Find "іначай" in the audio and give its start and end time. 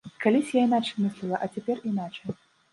0.69-1.05, 1.93-2.29